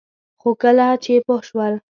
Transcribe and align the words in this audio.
خو 0.41 0.49
کله 0.61 0.87
چې 1.03 1.13
پوه 1.25 1.41
شول 1.47 1.73